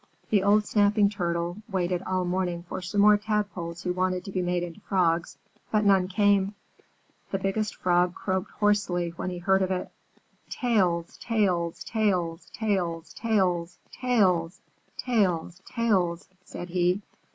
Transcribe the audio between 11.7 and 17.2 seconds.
Tails! Tails! Tails! Tails! Tails! Tails!" said he.